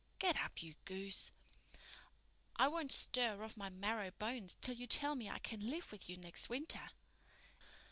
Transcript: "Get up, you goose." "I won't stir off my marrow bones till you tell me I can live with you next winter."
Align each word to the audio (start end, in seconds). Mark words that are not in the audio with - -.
"Get 0.17 0.35
up, 0.35 0.63
you 0.63 0.73
goose." 0.85 1.31
"I 2.55 2.67
won't 2.67 2.91
stir 2.91 3.43
off 3.43 3.55
my 3.55 3.69
marrow 3.69 4.09
bones 4.09 4.57
till 4.59 4.73
you 4.73 4.87
tell 4.87 5.13
me 5.13 5.29
I 5.29 5.37
can 5.37 5.69
live 5.69 5.91
with 5.91 6.09
you 6.09 6.17
next 6.17 6.49
winter." 6.49 6.89